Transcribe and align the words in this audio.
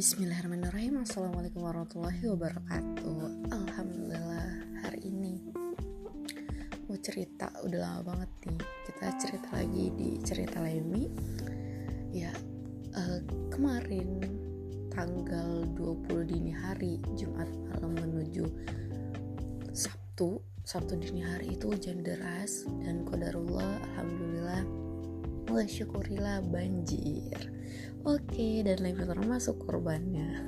Bismillahirrahmanirrahim. 0.00 1.04
Assalamualaikum 1.04 1.60
warahmatullahi 1.60 2.24
wabarakatuh. 2.32 3.52
Alhamdulillah 3.52 4.48
hari 4.80 5.12
ini 5.12 5.52
Mau 6.88 6.96
cerita 7.04 7.52
udah 7.60 7.84
lama 7.84 8.00
banget 8.08 8.48
nih. 8.48 8.64
Kita 8.88 9.06
cerita 9.20 9.60
lagi 9.60 9.92
di 9.92 10.16
cerita 10.24 10.64
Lemi. 10.64 11.04
Ya 12.16 12.32
uh, 12.96 13.20
kemarin 13.52 14.24
tanggal 14.88 15.68
20 15.76 16.32
dini 16.32 16.56
hari 16.56 16.96
Jumat 17.12 17.52
malam 17.68 17.92
menuju 17.92 18.48
Sabtu. 19.76 20.40
Sabtu 20.64 20.96
dini 20.96 21.28
hari 21.28 21.60
itu 21.60 21.76
hujan 21.76 22.00
deras 22.00 22.64
Dan 22.80 23.04
kodarullah 23.04 23.84
Alhamdulillah 23.92 24.79
Wah 25.50 25.66
syukurilah 25.66 26.46
banjir. 26.46 27.34
Oke, 28.06 28.62
dan 28.62 28.86
Levi 28.86 29.02
termasuk 29.02 29.66
korbannya. 29.66 30.46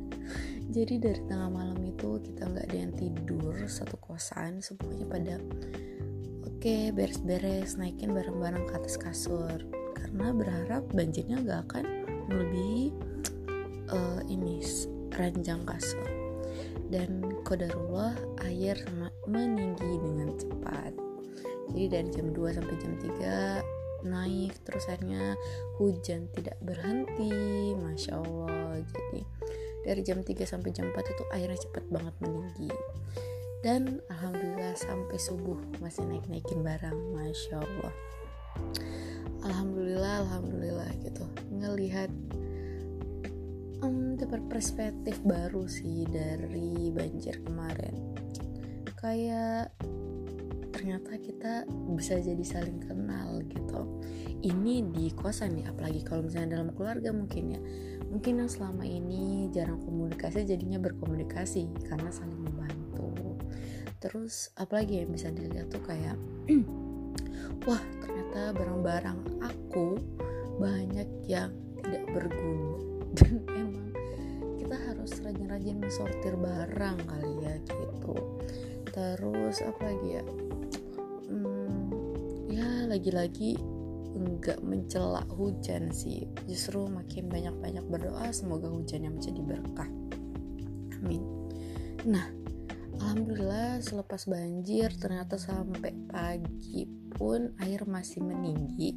Jadi 0.76 1.00
dari 1.00 1.24
tengah 1.24 1.48
malam 1.48 1.80
itu 1.80 2.20
kita 2.20 2.52
nggak 2.52 2.68
ada 2.68 2.76
yang 2.76 2.92
tidur 2.92 3.56
satu 3.64 3.96
kosan, 3.96 4.60
semuanya 4.60 5.08
pada 5.08 5.34
oke 6.44 6.76
beres-beres 6.92 7.80
naikin 7.80 8.12
barang-barang 8.12 8.68
ke 8.68 8.72
atas 8.76 9.00
kasur. 9.00 9.56
Karena 9.96 10.36
berharap 10.36 10.84
banjirnya 10.92 11.40
nggak 11.40 11.60
akan 11.72 11.84
melebihi 12.28 12.92
uh, 13.88 14.20
ini 14.28 14.60
ranjang 15.16 15.64
kasur. 15.64 16.04
Dan 16.92 17.40
kodarullah 17.48 18.12
air 18.44 18.76
meninggi 19.24 19.96
dengan 19.96 20.36
cepat. 20.36 20.92
Jadi 21.72 21.88
dari 21.88 22.08
jam 22.12 22.36
2 22.36 22.52
sampai 22.52 22.76
jam 22.84 22.92
3 23.00 23.81
naik 24.04 24.54
terus 24.66 24.86
akhirnya 24.90 25.34
hujan 25.78 26.28
tidak 26.34 26.58
berhenti 26.62 27.30
Masya 27.78 28.12
Allah. 28.18 28.82
Jadi 28.82 29.22
dari 29.82 30.02
jam 30.06 30.22
3 30.22 30.30
sampai 30.46 30.70
jam 30.70 30.90
4 30.90 30.98
itu 30.98 31.24
airnya 31.34 31.58
cepet 31.58 31.84
banget 31.90 32.14
meninggi. 32.22 32.70
Dan 33.62 34.02
Alhamdulillah 34.10 34.74
sampai 34.74 35.18
subuh 35.22 35.58
masih 35.78 36.02
naik-naikin 36.06 36.66
barang 36.66 36.98
Masya 37.14 37.62
Allah. 37.62 37.94
Alhamdulillah 39.46 40.26
Alhamdulillah 40.26 40.90
gitu. 41.02 41.24
Ngelihat 41.50 42.10
um, 43.82 44.18
dapat 44.18 44.42
perspektif 44.50 45.18
baru 45.22 45.66
sih 45.66 46.06
dari 46.10 46.90
banjir 46.94 47.42
kemarin. 47.42 47.94
Kayak 48.98 49.74
ternyata 50.82 51.14
kita 51.14 51.62
bisa 51.94 52.18
jadi 52.18 52.42
saling 52.42 52.82
kenal 52.82 53.38
gitu. 53.46 54.02
Ini 54.42 54.90
di 54.90 55.14
kosan 55.14 55.62
ya 55.62 55.70
apalagi 55.70 56.02
kalau 56.02 56.26
misalnya 56.26 56.58
dalam 56.58 56.74
keluarga 56.74 57.14
mungkin 57.14 57.54
ya. 57.54 57.60
Mungkin 58.10 58.42
yang 58.42 58.50
selama 58.50 58.82
ini 58.82 59.46
jarang 59.54 59.78
komunikasi 59.78 60.42
jadinya 60.42 60.82
berkomunikasi 60.82 61.86
karena 61.86 62.10
saling 62.10 62.34
membantu. 62.34 63.14
Terus 64.02 64.50
apalagi 64.58 65.06
yang 65.06 65.14
bisa 65.14 65.30
dilihat 65.30 65.70
tuh 65.70 65.86
kayak 65.86 66.18
wah 67.70 67.82
ternyata 68.02 68.50
barang-barang 68.50 69.38
aku 69.38 70.02
banyak 70.58 71.06
yang 71.30 71.54
tidak 71.78 72.10
berguna. 72.10 72.74
Dan 73.22 73.38
emang 73.54 73.94
kita 74.58 74.74
harus 74.90 75.14
rajin-rajin 75.22 75.78
mensortir 75.78 76.34
barang 76.34 76.98
kali 77.06 77.32
ya 77.38 77.54
gitu. 77.70 78.18
Terus 78.90 79.62
apa 79.62 79.88
lagi 79.88 80.18
ya 80.18 80.24
lagi-lagi 82.60 83.56
enggak 84.12 84.60
mencela 84.60 85.24
hujan 85.32 85.88
sih. 85.90 86.28
Justru 86.44 86.84
makin 86.88 87.32
banyak-banyak 87.32 87.84
berdoa 87.88 88.28
semoga 88.30 88.68
hujannya 88.68 89.08
menjadi 89.08 89.40
berkah. 89.40 89.88
Amin. 91.00 91.22
Nah 92.04 92.28
alhamdulillah 93.00 93.80
selepas 93.80 94.28
banjir 94.28 94.92
ternyata 95.00 95.40
sampai 95.40 95.96
pagi 96.06 96.84
pun 97.16 97.56
air 97.64 97.88
masih 97.88 98.20
meninggi. 98.20 98.94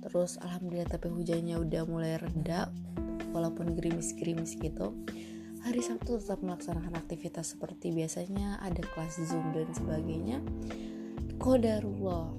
Terus 0.00 0.40
alhamdulillah 0.40 0.88
tapi 0.88 1.12
hujannya 1.12 1.60
udah 1.60 1.82
mulai 1.84 2.16
reda 2.16 2.72
walaupun 3.36 3.76
gerimis-gerimis 3.76 4.56
gitu. 4.56 4.96
Hari 5.58 5.84
Sabtu 5.84 6.16
tetap 6.16 6.40
melaksanakan 6.40 6.96
aktivitas 6.96 7.52
seperti 7.58 7.92
biasanya 7.92 8.62
ada 8.62 8.80
kelas 8.94 9.20
Zoom 9.20 9.52
dan 9.52 9.68
sebagainya 9.74 10.38
kodarullah 11.38 12.34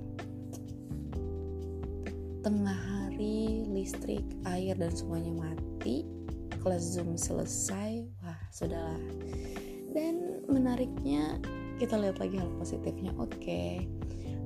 tengah 2.44 2.76
hari 2.76 3.64
listrik 3.68 4.24
air 4.48 4.76
dan 4.76 4.92
semuanya 4.92 5.32
mati. 5.32 6.08
Kelas 6.60 6.96
zoom 6.96 7.16
selesai. 7.16 8.04
Wah 8.24 8.40
sudahlah. 8.52 9.00
Dan 9.96 10.44
menariknya 10.52 11.40
kita 11.80 11.96
lihat 11.96 12.20
lagi 12.20 12.36
hal 12.36 12.52
positifnya. 12.60 13.16
Oke 13.16 13.40
okay, 13.40 13.74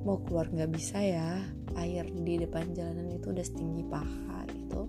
mau 0.06 0.22
keluar 0.22 0.46
nggak 0.46 0.70
bisa 0.70 1.02
ya. 1.02 1.42
Air 1.74 2.06
di 2.06 2.38
depan 2.38 2.70
jalanan 2.78 3.10
itu 3.10 3.34
udah 3.34 3.42
setinggi 3.42 3.82
paha 3.90 4.46
gitu. 4.54 4.86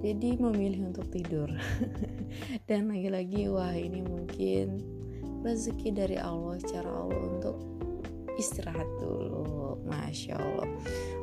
Jadi 0.00 0.40
memilih 0.40 0.88
untuk 0.88 1.12
tidur. 1.12 1.52
Dan 2.68 2.88
lagi-lagi 2.88 3.52
wah 3.52 3.76
ini 3.76 4.00
mungkin 4.00 4.80
rezeki 5.44 5.92
dari 5.92 6.16
Allah 6.16 6.56
cara 6.64 6.88
Allah 6.88 7.20
untuk 7.36 7.56
istirahat 8.36 8.88
dulu 9.00 9.80
Masya 9.88 10.36
Allah. 10.36 10.68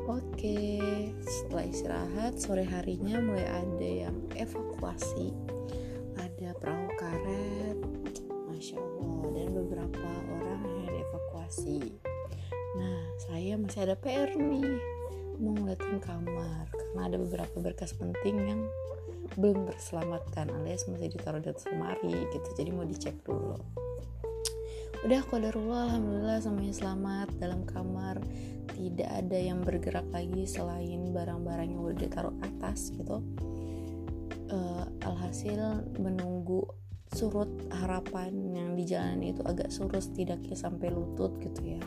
Oke 0.10 0.82
setelah 1.22 1.66
istirahat 1.66 2.34
sore 2.42 2.66
harinya 2.66 3.22
mulai 3.22 3.48
ada 3.48 3.90
yang 4.10 4.18
evakuasi. 4.36 5.34
Ada 6.20 6.58
perahu 6.58 6.88
karet 7.00 7.78
Masya 8.50 8.76
Allah 8.76 9.24
dan 9.40 9.48
beberapa 9.56 10.10
orang 10.28 10.62
yang 10.84 10.92
dievakuasi 10.92 11.96
nah 12.78 13.02
saya 13.18 13.58
masih 13.58 13.82
ada 13.90 13.96
PR 13.98 14.30
nih 14.38 14.78
mau 15.40 15.56
ngeliatin 15.56 15.98
kamar 16.04 16.68
karena 16.70 17.02
ada 17.08 17.18
beberapa 17.18 17.58
berkas 17.64 17.96
penting 17.96 18.36
yang 18.46 18.62
belum 19.40 19.70
terselamatkan 19.72 20.52
alias 20.52 20.86
masih 20.92 21.10
ditaruh 21.16 21.40
di 21.40 21.54
atas 21.54 21.70
lemari 21.70 22.28
gitu. 22.34 22.50
Jadi 22.58 22.70
mau 22.76 22.84
dicek 22.84 23.16
dulu 23.24 23.56
udah 25.00 25.22
kodarullah 25.32 25.88
alhamdulillah 25.88 26.44
semuanya 26.44 26.76
selamat 26.76 27.30
dalam 27.40 27.64
kamar. 27.64 28.20
Tidak 28.76 29.08
ada 29.08 29.36
yang 29.36 29.64
bergerak 29.64 30.08
lagi 30.12 30.48
selain 30.48 31.12
barang-barang 31.12 31.68
yang 31.72 31.82
udah 31.84 32.00
ditaruh 32.00 32.36
atas 32.44 32.92
gitu. 32.96 33.20
Uh, 34.50 34.88
alhasil 35.04 35.84
menunggu 36.00 36.64
surut 37.12 37.50
harapan 37.74 38.32
yang 38.54 38.70
di 38.76 38.84
jalan 38.88 39.20
itu 39.24 39.42
agak 39.44 39.72
surut 39.72 40.04
setidaknya 40.04 40.56
sampai 40.56 40.92
lutut 40.92 41.36
gitu 41.44 41.76
ya. 41.76 41.82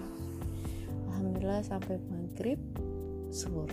Alhamdulillah 1.13 1.65
sampai 1.65 2.01
maghrib 2.09 2.61
surut 3.33 3.73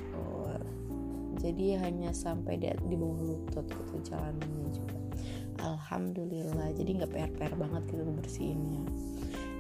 jadi 1.40 1.80
hanya 1.80 2.12
sampai 2.12 2.60
di, 2.60 2.68
di 2.68 2.96
bawah 3.00 3.20
lutut 3.24 3.64
gitu 3.64 3.96
jalanannya 4.12 4.68
juga. 4.76 5.00
Alhamdulillah. 5.64 6.76
Jadi 6.76 7.00
nggak 7.00 7.12
pr-pr 7.12 7.54
banget 7.56 7.84
gitu 7.96 8.04
bersihinnya. 8.12 8.84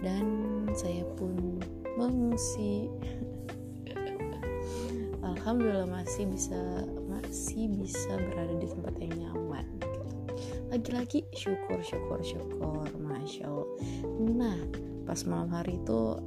Dan 0.04 0.26
saya 0.76 1.08
pun 1.16 1.60
mengungsi. 1.96 2.92
Alhamdulillah 5.30 5.88
masih 5.88 6.28
bisa 6.28 6.60
masih 7.08 7.72
bisa 7.80 8.12
berada 8.16 8.56
di 8.60 8.68
tempat 8.68 8.94
yang 9.00 9.14
nyaman 9.16 9.66
gitu. 9.80 10.08
lagi-lagi 10.70 11.20
syukur 11.32 11.80
syukur 11.80 12.20
syukur. 12.22 12.88
Masya 13.00 13.48
Allah. 13.48 13.68
Nah 14.20 14.60
pas 15.08 15.24
malam 15.26 15.52
hari 15.52 15.80
itu 15.80 16.20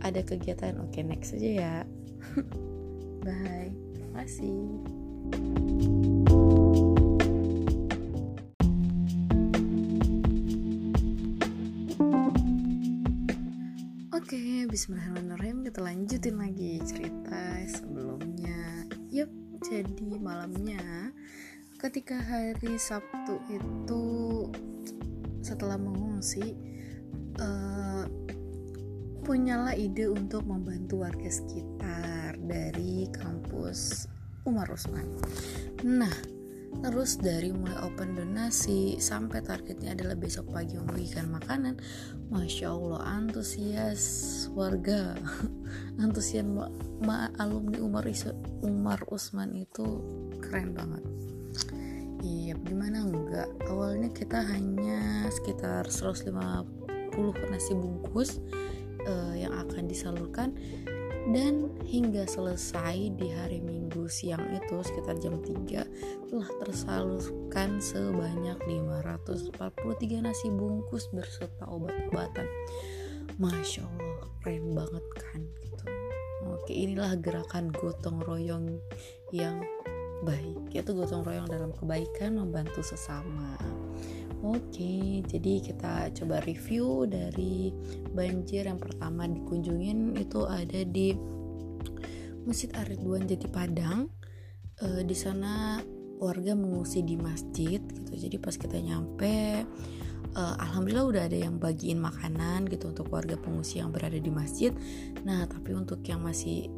ada 0.00 0.20
kegiatan. 0.24 0.80
Oke 0.80 1.00
okay, 1.00 1.02
next 1.04 1.36
aja 1.36 1.50
ya. 1.50 1.74
Bye 3.24 3.87
kasih 4.18 4.82
Oke, 14.18 14.68
bismillahirrahmanirrahim. 14.68 15.64
Kita 15.64 15.80
lanjutin 15.80 16.36
lagi 16.36 16.82
cerita 16.84 17.64
sebelumnya. 17.64 18.84
Yup, 19.08 19.30
jadi 19.64 20.10
malamnya 20.20 21.14
ketika 21.78 22.18
hari 22.18 22.76
Sabtu 22.76 23.40
itu 23.48 24.04
setelah 25.40 25.80
mengungsi 25.80 26.58
uh, 27.40 28.04
punyalah 29.24 29.78
ide 29.78 30.10
untuk 30.10 30.44
membantu 30.44 31.06
warga 31.06 31.30
sekitar 31.30 32.17
dari 32.48 33.06
kampus 33.12 34.08
Umar 34.48 34.72
Usman. 34.72 35.04
Nah, 35.84 36.38
Terus 36.78 37.18
dari 37.18 37.50
mulai 37.50 37.74
open 37.82 38.14
donasi 38.14 39.02
sampai 39.02 39.42
targetnya 39.42 39.98
adalah 39.98 40.14
besok 40.14 40.54
pagi 40.54 40.78
membagikan 40.78 41.26
makanan, 41.26 41.74
masya 42.30 42.70
Allah 42.70 43.02
antusias 43.18 44.02
warga, 44.54 45.18
antusias 46.04 46.46
ma, 46.46 46.70
ma 47.02 47.34
alumni 47.42 47.82
Umar 47.82 48.06
Umar 48.62 49.00
Usman 49.10 49.58
itu 49.58 50.04
keren 50.38 50.76
banget. 50.76 51.02
iya 52.22 52.54
gimana 52.66 53.06
enggak 53.06 53.48
awalnya 53.70 54.10
kita 54.10 54.42
hanya 54.42 55.26
sekitar 55.34 55.86
150 55.86 56.30
nasi 57.50 57.72
bungkus 57.74 58.38
uh, 59.06 59.34
yang 59.34 59.54
akan 59.54 59.86
disalurkan 59.86 60.54
dan 61.28 61.68
hingga 61.84 62.24
selesai 62.24 63.12
di 63.20 63.28
hari 63.28 63.60
Minggu 63.60 64.08
siang 64.08 64.48
itu 64.48 64.80
sekitar 64.80 65.20
jam 65.20 65.36
3 65.36 66.32
telah 66.32 66.50
tersalurkan 66.64 67.80
sebanyak 67.84 68.56
543 68.64 70.24
nasi 70.24 70.48
bungkus 70.48 71.12
berserta 71.12 71.68
obat-obatan. 71.68 72.48
Masya 73.36 73.84
Allah 73.84 74.24
keren 74.40 74.72
banget 74.72 75.04
kan 75.20 75.40
gitu. 75.60 75.84
Oke 76.48 76.72
inilah 76.72 77.12
gerakan 77.20 77.68
gotong 77.76 78.24
royong 78.24 78.80
yang 79.28 79.60
baik. 80.24 80.72
Yaitu 80.72 80.96
gotong 80.96 81.22
royong 81.22 81.46
dalam 81.46 81.76
kebaikan 81.76 82.40
membantu 82.40 82.80
sesama 82.80 83.60
Oke, 84.38 85.18
jadi 85.26 85.58
kita 85.58 86.14
coba 86.14 86.38
review 86.46 87.10
dari 87.10 87.74
banjir 88.14 88.70
yang 88.70 88.78
pertama 88.78 89.26
dikunjungin 89.26 90.14
itu 90.14 90.46
ada 90.46 90.86
di 90.86 91.10
Masjid 92.46 92.70
Ar-Ridwan 92.78 93.26
Jati 93.26 93.50
Padang. 93.50 94.06
E, 94.78 95.02
di 95.02 95.16
sana 95.18 95.82
warga 96.22 96.54
mengungsi 96.54 97.02
di 97.02 97.18
masjid 97.18 97.82
gitu. 97.82 98.14
Jadi 98.14 98.38
pas 98.38 98.54
kita 98.54 98.78
nyampe 98.78 99.66
e, 100.30 100.42
alhamdulillah 100.62 101.06
udah 101.10 101.22
ada 101.26 101.38
yang 101.42 101.58
bagiin 101.58 101.98
makanan 101.98 102.70
gitu 102.70 102.94
untuk 102.94 103.10
warga 103.10 103.34
pengungsi 103.34 103.82
yang 103.82 103.90
berada 103.90 104.22
di 104.22 104.30
masjid. 104.30 104.70
Nah, 105.26 105.50
tapi 105.50 105.74
untuk 105.74 105.98
yang 106.06 106.22
masih 106.22 106.70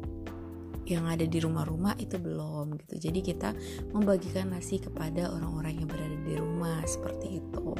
yang 0.91 1.07
ada 1.07 1.23
di 1.23 1.39
rumah-rumah 1.39 1.95
itu 1.97 2.19
belum 2.19 2.75
gitu. 2.83 3.09
Jadi 3.09 3.19
kita 3.23 3.55
membagikan 3.95 4.51
nasi 4.51 4.77
kepada 4.77 5.31
orang-orang 5.31 5.79
yang 5.79 5.87
berada 5.87 6.17
di 6.27 6.35
rumah 6.35 6.83
seperti 6.83 7.39
itu. 7.39 7.71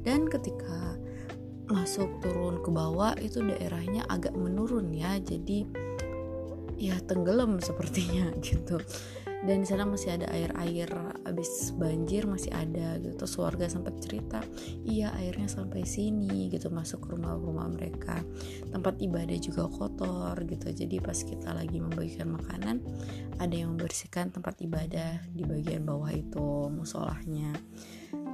Dan 0.00 0.26
ketika 0.26 0.96
masuk 1.68 2.08
turun 2.22 2.62
ke 2.62 2.70
bawah 2.72 3.12
itu 3.20 3.44
daerahnya 3.44 4.08
agak 4.08 4.32
menurun 4.32 4.90
ya. 4.96 5.20
Jadi 5.20 5.68
ya 6.76 6.96
tenggelam 7.04 7.60
sepertinya 7.60 8.32
gitu 8.44 8.80
dan 9.46 9.62
di 9.62 9.66
sana 9.66 9.86
masih 9.86 10.18
ada 10.18 10.26
air-air 10.34 10.90
abis 11.22 11.70
banjir 11.78 12.26
masih 12.26 12.50
ada 12.50 12.98
gitu. 12.98 13.14
Terus 13.14 13.34
warga 13.38 13.66
sempat 13.70 13.94
cerita 14.02 14.42
iya 14.82 15.14
airnya 15.14 15.46
sampai 15.46 15.86
sini 15.86 16.50
gitu 16.50 16.68
masuk 16.68 17.06
ke 17.06 17.08
rumah-rumah 17.14 17.70
mereka. 17.70 18.20
Tempat 18.68 18.98
ibadah 18.98 19.38
juga 19.38 19.70
kotor 19.70 20.34
gitu. 20.44 20.68
Jadi 20.74 20.98
pas 20.98 21.16
kita 21.16 21.54
lagi 21.54 21.78
membagikan 21.78 22.34
makanan 22.34 22.82
ada 23.38 23.54
yang 23.54 23.78
membersihkan 23.78 24.34
tempat 24.34 24.58
ibadah 24.60 25.22
di 25.30 25.46
bagian 25.46 25.86
bawah 25.86 26.10
itu 26.10 26.68
musolahnya. 26.68 27.54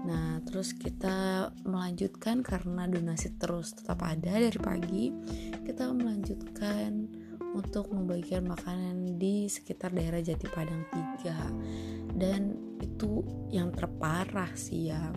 Nah, 0.03 0.43
terus 0.43 0.75
kita 0.75 1.51
melanjutkan 1.63 2.43
karena 2.43 2.91
donasi 2.91 3.39
terus 3.39 3.77
tetap 3.77 4.03
ada 4.03 4.35
dari 4.35 4.59
pagi. 4.59 5.15
Kita 5.63 5.95
melanjutkan 5.95 7.22
untuk 7.53 7.93
membagikan 7.93 8.49
makanan 8.49 9.21
di 9.21 9.47
sekitar 9.49 9.93
daerah 9.93 10.25
Jati 10.25 10.49
Padang 10.49 10.89
3 11.21 12.17
dan 12.17 12.57
itu 12.81 13.25
yang 13.53 13.73
terparah 13.73 14.53
sih 14.57 14.93
ya. 14.93 15.13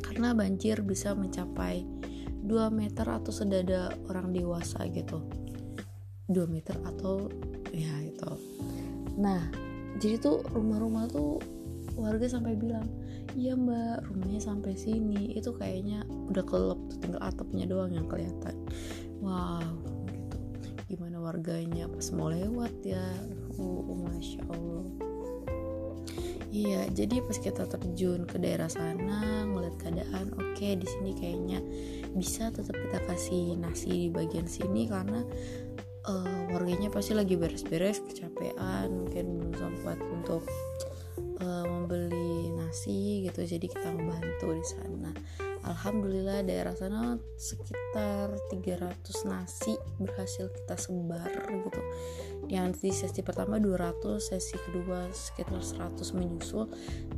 Karena 0.00 0.32
banjir 0.34 0.82
bisa 0.82 1.12
mencapai 1.12 1.84
2 2.44 2.72
meter 2.72 3.06
atau 3.06 3.32
sedada 3.32 3.92
orang 4.08 4.32
dewasa 4.32 4.84
gitu. 4.90 5.22
2 6.28 6.34
meter 6.48 6.76
atau 6.82 7.28
ya 7.70 7.92
itu. 8.02 8.32
Nah 9.20 9.44
jadi 10.00 10.16
tuh 10.16 10.40
rumah-rumah 10.50 11.12
tuh 11.12 11.38
warga 11.98 12.24
sampai 12.24 12.56
bilang 12.56 12.88
iya 13.36 13.52
mbak 13.52 14.08
rumahnya 14.08 14.40
sampai 14.40 14.72
sini. 14.74 15.36
Itu 15.36 15.52
kayaknya 15.54 16.08
udah 16.08 16.44
kelep 16.44 16.80
tinggal 17.04 17.20
atapnya 17.20 17.68
doang 17.68 17.92
yang 17.92 18.08
kelihatan. 18.08 18.56
Wow 19.20 19.89
gimana 21.30 21.38
warganya 21.38 21.84
pas 21.86 22.06
mau 22.10 22.28
lewat 22.30 22.74
ya. 22.82 23.06
Oh, 23.58 23.86
oh 23.86 23.98
masya 24.02 24.42
allah. 24.50 24.86
Iya, 26.50 26.90
jadi 26.90 27.22
pas 27.22 27.38
kita 27.38 27.62
terjun 27.70 28.26
ke 28.26 28.34
daerah 28.42 28.66
sana 28.66 29.46
ngeliat 29.46 29.78
keadaan, 29.78 30.34
oke 30.34 30.58
okay, 30.58 30.74
di 30.74 30.82
sini 30.82 31.14
kayaknya 31.14 31.62
bisa 32.10 32.50
tetap 32.50 32.74
kita 32.74 32.98
kasih 33.06 33.54
nasi 33.54 33.86
di 33.86 34.08
bagian 34.10 34.50
sini 34.50 34.90
karena 34.90 35.22
uh, 36.10 36.50
warganya 36.50 36.90
pasti 36.90 37.14
lagi 37.14 37.38
beres-beres, 37.38 38.02
kecapean, 38.02 38.90
mungkin 38.90 39.38
belum 39.38 39.54
sempat 39.54 40.02
untuk 40.10 40.42
uh, 41.38 41.64
membeli 41.70 42.50
nasi 42.58 43.30
gitu, 43.30 43.46
jadi 43.46 43.70
kita 43.70 43.94
membantu 43.94 44.50
di 44.50 44.66
sana 44.66 45.14
Alhamdulillah 45.70 46.42
daerah 46.42 46.74
sana 46.74 47.14
sekitar 47.38 48.34
300 48.50 48.90
nasi 49.30 49.78
berhasil 50.02 50.50
kita 50.50 50.74
sebar 50.74 51.30
gitu. 51.46 51.82
Yang 52.50 52.68
di 52.82 52.90
sesi 52.90 53.20
pertama 53.22 53.62
200 53.62 54.18
sesi 54.18 54.58
kedua 54.66 55.06
sekitar 55.14 55.62
100 55.62 55.94
menyusul. 56.18 56.66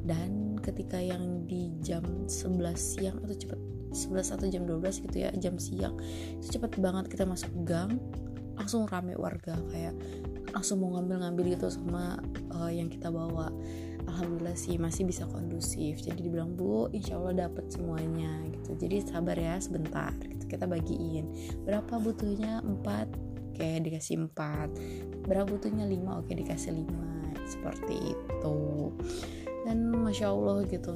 Dan 0.05 0.61
ketika 0.61 1.01
yang 1.01 1.49
di 1.49 1.73
jam 1.81 2.05
11 2.29 2.77
siang 2.77 3.17
atau 3.25 3.33
cepet 3.33 3.61
11 3.93 4.37
atau 4.37 4.47
jam 4.53 4.63
12 4.69 5.05
gitu 5.05 5.17
ya 5.21 5.31
jam 5.37 5.61
siang 5.61 5.93
itu 6.41 6.57
cepet 6.57 6.81
banget 6.81 7.13
kita 7.13 7.29
masuk 7.29 7.53
gang 7.65 7.97
langsung 8.53 8.85
rame 8.85 9.17
warga. 9.17 9.57
Kayak 9.73 9.97
langsung 10.53 10.85
mau 10.85 11.01
ngambil-ngambil 11.01 11.57
gitu 11.57 11.73
sama 11.73 12.21
uh, 12.53 12.69
yang 12.69 12.93
kita 12.93 13.09
bawa 13.09 13.49
alhamdulillah 14.13 14.55
sih 14.55 14.77
masih 14.77 15.09
bisa 15.09 15.25
kondusif. 15.33 16.05
Jadi 16.05 16.29
dibilang 16.29 16.53
bu 16.53 16.93
insya 16.93 17.17
Allah 17.17 17.49
dapat 17.49 17.73
semuanya 17.73 18.45
gitu. 18.53 18.77
Jadi 18.77 19.09
sabar 19.09 19.35
ya 19.35 19.57
sebentar 19.57 20.13
gitu. 20.21 20.45
Kita 20.45 20.69
bagiin. 20.69 21.33
Berapa 21.65 21.97
butuhnya? 21.97 22.61
Empat. 22.61 23.09
Oke 23.53 23.81
dikasih 23.81 24.29
empat. 24.29 24.69
Berapa 25.25 25.49
butuhnya? 25.49 25.89
Lima. 25.89 26.21
Oke 26.21 26.37
dikasih 26.37 26.77
lima. 26.77 27.33
Seperti 27.49 28.13
itu. 28.13 28.59
Dan 29.65 29.89
masya 29.89 30.29
Allah 30.29 30.69
gitu. 30.69 30.93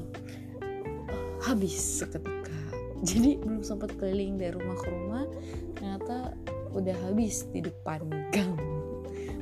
Habis 1.40 2.04
seketika. 2.04 2.52
Jadi 3.00 3.40
belum 3.40 3.64
sempat 3.64 3.96
keliling 3.96 4.36
dari 4.36 4.56
rumah 4.56 4.76
ke 4.76 4.88
rumah 4.88 5.24
ternyata 5.76 6.32
udah 6.76 6.96
habis 7.08 7.48
di 7.52 7.64
depan 7.64 8.04
gang. 8.32 8.60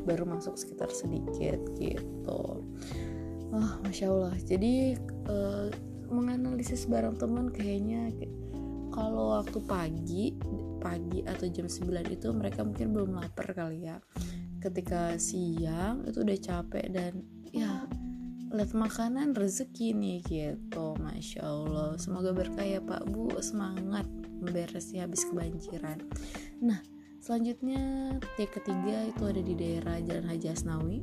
Baru 0.05 0.29
masuk 0.29 0.55
sekitar 0.61 0.93
sedikit 0.93 1.59
gitu 1.81 2.61
oh 3.55 3.71
masya 3.87 4.11
allah. 4.11 4.35
Jadi 4.43 4.99
uh, 5.31 5.71
menganalisis 6.11 6.91
barang 6.91 7.17
teman 7.17 7.49
kayaknya 7.55 8.11
kalau 8.91 9.39
waktu 9.39 9.59
pagi 9.67 10.25
pagi 10.79 11.25
atau 11.25 11.49
jam 11.49 11.67
9 11.67 12.13
itu 12.13 12.29
mereka 12.31 12.61
mungkin 12.61 12.93
belum 12.93 13.17
lapar 13.17 13.55
kali 13.57 13.89
ya. 13.89 13.97
Ketika 14.61 15.17
siang 15.17 16.05
itu 16.05 16.21
udah 16.21 16.39
capek 16.41 16.87
dan 16.93 17.25
ya 17.55 17.89
lihat 18.55 18.71
makanan 18.77 19.35
rezeki 19.35 19.97
nih 19.97 20.21
gitu. 20.27 20.95
Masya 21.01 21.43
allah. 21.43 21.97
Semoga 21.97 22.37
berkah 22.37 22.67
ya 22.67 22.79
pak 22.85 23.09
bu. 23.09 23.33
Semangat 23.41 24.07
memberesi 24.45 25.01
habis 25.01 25.25
kebanjiran. 25.25 26.05
Nah 26.61 26.79
selanjutnya 27.25 28.15
titik 28.37 28.61
ketiga 28.61 29.09
itu 29.09 29.23
ada 29.25 29.41
di 29.41 29.55
daerah 29.57 29.97
Jalan 30.05 30.29
Haji 30.29 30.49
Asnawi 30.53 31.01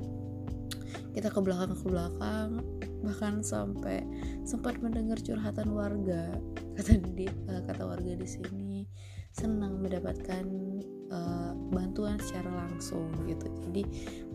kita 1.12 1.28
ke 1.32 1.40
belakang 1.44 1.76
ke 1.76 1.86
belakang. 1.88 2.64
Bahkan 3.02 3.42
sampai 3.44 4.06
sempat 4.48 4.80
mendengar 4.80 5.20
curhatan 5.20 5.74
warga. 5.76 6.36
Kata 6.78 6.98
di 6.98 7.28
uh, 7.28 7.62
kata 7.68 7.84
warga 7.84 8.16
di 8.16 8.28
sini 8.28 8.88
senang 9.32 9.80
mendapatkan 9.80 10.44
uh, 11.12 11.56
bantuan 11.72 12.20
secara 12.20 12.52
langsung 12.52 13.12
gitu. 13.28 13.48
Jadi 13.68 13.84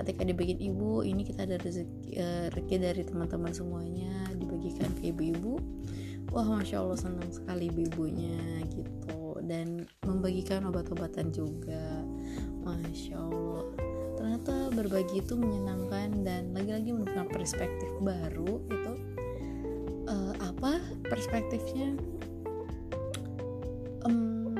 ketika 0.01 0.23
dibagiin 0.25 0.61
ibu 0.73 1.05
ini 1.05 1.25
kita 1.25 1.45
ada 1.45 1.61
rezeki, 1.61 2.17
uh, 2.17 2.47
rezeki 2.53 2.77
dari 2.81 3.03
teman-teman 3.05 3.53
semuanya. 3.53 4.13
Dibagikan 4.37 4.93
ke 5.01 5.13
ibu-ibu. 5.13 5.61
Wah 6.35 6.45
masya 6.45 6.83
allah 6.83 6.99
senang 6.99 7.31
sekali 7.33 7.73
ibu-ibunya 7.73 8.67
gitu. 8.69 9.41
Dan 9.47 9.89
membagikan 10.05 10.69
obat-obatan 10.69 11.33
juga. 11.33 12.03
Masya 12.67 13.15
allah 13.17 13.86
ternyata 14.27 14.75
berbagi 14.75 15.23
itu 15.23 15.39
menyenangkan 15.39 16.27
dan 16.27 16.51
lagi-lagi 16.51 16.91
menemukan 16.91 17.31
perspektif 17.31 17.87
baru 18.03 18.59
itu 18.59 18.93
uh, 20.11 20.35
apa 20.43 20.83
perspektifnya? 21.07 21.95
Um, 24.03 24.51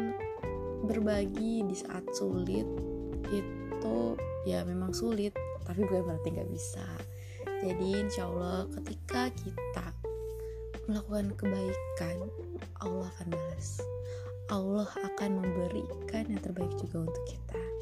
berbagi 0.87 1.67
di 1.67 1.75
saat 1.75 2.07
sulit 2.15 2.63
itu 3.35 3.99
ya 4.47 4.63
memang 4.63 4.95
sulit 4.95 5.35
tapi 5.67 5.83
bukan 5.83 6.15
berarti 6.15 6.29
nggak 6.31 6.51
bisa. 6.55 6.87
Jadi 7.67 8.07
insya 8.07 8.31
Allah 8.31 8.71
ketika 8.71 9.35
kita 9.35 9.87
melakukan 10.87 11.35
kebaikan 11.35 12.31
Allah 12.79 13.11
akan 13.19 13.35
balas. 13.35 13.83
Allah 14.47 14.87
akan 14.87 15.43
memberikan 15.43 16.31
yang 16.31 16.39
terbaik 16.39 16.71
juga 16.79 17.03
untuk 17.03 17.25
kita 17.27 17.76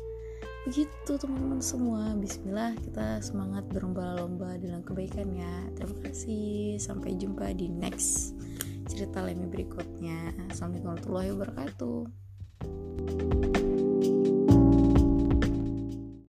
begitu 0.64 1.12
teman-teman 1.20 1.60
semua. 1.60 2.16
Bismillah 2.16 2.72
kita 2.80 3.20
semangat 3.20 3.68
berlomba-lomba 3.68 4.56
dalam 4.56 4.80
kebaikan 4.80 5.28
ya. 5.36 5.54
Terima 5.76 5.96
kasih. 6.08 6.80
Sampai 6.80 7.20
jumpa 7.20 7.52
di 7.52 7.68
next 7.68 8.32
cerita 8.88 9.20
Lemi 9.20 9.44
berikutnya. 9.48 10.32
Assalamualaikum 10.48 10.88
warahmatullahi 10.96 11.30
wabarakatuh 11.36 12.23